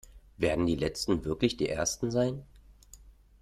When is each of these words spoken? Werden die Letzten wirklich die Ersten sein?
Werden 0.37 0.65
die 0.65 0.73
Letzten 0.77 1.25
wirklich 1.25 1.57
die 1.57 1.69
Ersten 1.69 2.09
sein? 2.09 2.41